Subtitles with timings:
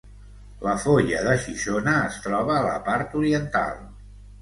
[0.67, 3.83] La Foia de Xixona es troba a la part oriental.